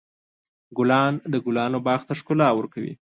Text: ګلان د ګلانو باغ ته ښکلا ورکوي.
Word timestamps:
ګلان 0.77 1.13
د 1.31 1.33
ګلانو 1.45 1.79
باغ 1.85 2.01
ته 2.07 2.13
ښکلا 2.19 2.49
ورکوي. 2.55 2.93